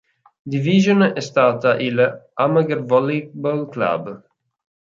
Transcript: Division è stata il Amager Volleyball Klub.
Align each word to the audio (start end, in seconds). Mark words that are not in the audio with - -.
Division 0.47 1.11
è 1.13 1.19
stata 1.19 1.75
il 1.77 2.29
Amager 2.33 2.81
Volleyball 2.83 3.69
Klub. 3.69 4.27